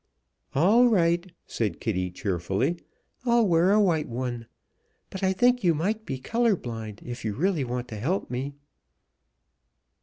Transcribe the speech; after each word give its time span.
"All 0.55 0.87
right!" 0.87 1.31
said 1.45 1.79
Kitty, 1.79 2.09
cheerfully, 2.09 2.79
"I'll 3.23 3.47
wear 3.47 3.71
a 3.71 3.79
white 3.79 4.09
one, 4.09 4.47
but 5.11 5.21
I 5.21 5.31
think 5.31 5.63
you 5.63 5.75
might 5.75 6.07
be 6.07 6.17
color 6.17 6.55
blind 6.55 7.03
if 7.05 7.23
you 7.23 7.35
really 7.35 7.63
want 7.63 7.87
to 7.89 7.97
help 7.99 8.31
me." 8.31 8.55